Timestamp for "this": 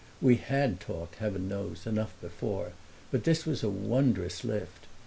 3.23-3.45